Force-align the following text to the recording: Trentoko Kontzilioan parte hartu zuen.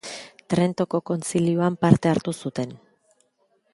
Trentoko 0.53 1.01
Kontzilioan 1.09 1.77
parte 1.85 2.13
hartu 2.13 2.35
zuen. 2.47 2.75